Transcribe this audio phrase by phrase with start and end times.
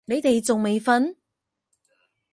[0.05, 1.15] 你哋仲未瞓？